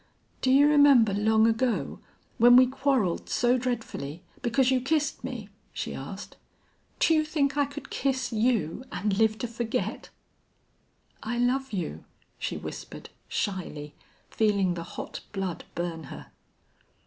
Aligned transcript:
"Do 0.41 0.49
you 0.49 0.67
remember 0.67 1.13
long 1.13 1.45
ago 1.45 1.99
when 2.39 2.55
we 2.55 2.65
quarreled 2.65 3.29
so 3.29 3.59
dreadfully 3.59 4.23
because 4.41 4.71
you 4.71 4.81
kissed 4.81 5.23
me?" 5.23 5.49
she 5.73 5.93
asked. 5.93 6.37
"Do 6.99 7.13
you 7.13 7.23
think 7.23 7.55
I 7.55 7.65
could 7.65 7.91
kiss 7.91 8.33
you 8.33 8.83
and 8.91 9.15
live 9.19 9.37
to 9.37 9.47
forget?" 9.47 10.09
"I 11.21 11.37
love 11.37 11.71
you!" 11.71 12.03
she 12.39 12.57
whispered, 12.57 13.11
shyly, 13.27 13.93
feeling 14.31 14.73
the 14.73 14.81
hot 14.97 15.19
blood 15.33 15.65
burn 15.75 16.05
her. 16.05 16.31